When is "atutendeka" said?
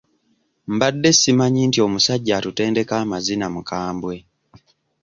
2.39-2.93